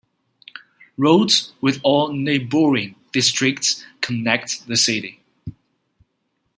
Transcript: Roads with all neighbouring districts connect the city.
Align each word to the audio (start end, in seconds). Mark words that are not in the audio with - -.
Roads 0.97 1.51
with 1.61 1.79
all 1.83 2.11
neighbouring 2.11 2.95
districts 3.13 3.85
connect 4.01 4.65
the 4.65 4.75
city. 4.75 5.19